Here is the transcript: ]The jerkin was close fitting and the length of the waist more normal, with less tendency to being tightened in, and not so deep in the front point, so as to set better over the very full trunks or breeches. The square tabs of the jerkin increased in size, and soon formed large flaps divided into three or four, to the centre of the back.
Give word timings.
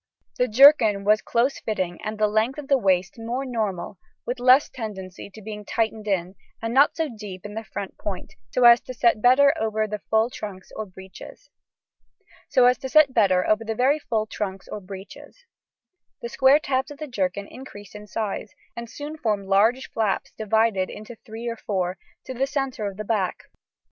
]The 0.39 0.47
jerkin 0.47 1.03
was 1.03 1.21
close 1.21 1.59
fitting 1.59 2.01
and 2.03 2.17
the 2.17 2.25
length 2.27 2.57
of 2.57 2.67
the 2.69 2.77
waist 2.79 3.19
more 3.19 3.45
normal, 3.45 3.99
with 4.25 4.39
less 4.39 4.67
tendency 4.67 5.29
to 5.29 5.43
being 5.43 5.63
tightened 5.63 6.07
in, 6.07 6.33
and 6.59 6.73
not 6.73 6.95
so 6.97 7.07
deep 7.07 7.45
in 7.45 7.53
the 7.53 7.63
front 7.63 7.99
point, 7.99 8.33
so 8.49 8.63
as 8.65 8.81
to 8.81 8.95
set 8.95 9.21
better 9.21 9.53
over 9.59 9.85
the 9.85 9.99
very 9.99 10.01
full 10.09 10.31
trunks 10.31 10.71
or 10.75 10.87
breeches. 10.87 11.45
The 12.49 13.25
square 16.29 16.59
tabs 16.59 16.89
of 16.89 16.97
the 16.97 17.07
jerkin 17.07 17.45
increased 17.47 17.93
in 17.93 18.07
size, 18.07 18.53
and 18.75 18.89
soon 18.89 19.19
formed 19.19 19.45
large 19.45 19.91
flaps 19.91 20.31
divided 20.31 20.89
into 20.89 21.13
three 21.15 21.47
or 21.47 21.57
four, 21.57 21.99
to 22.25 22.33
the 22.33 22.47
centre 22.47 22.87
of 22.87 22.97
the 22.97 23.05
back. 23.05 23.43